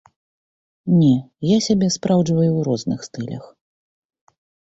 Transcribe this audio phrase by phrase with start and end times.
[0.99, 1.11] Не,
[1.49, 3.45] я сябе спраўджваю ў розных стылях.